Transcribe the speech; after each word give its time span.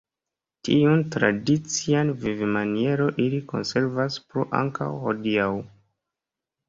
Tiun 0.67 1.03
tradician 1.15 2.09
vivmanieron 2.25 3.13
ili 3.27 3.43
konservas 3.55 4.19
plu 4.33 4.49
ankaŭ 4.63 4.89
hodiaŭ. 5.05 5.51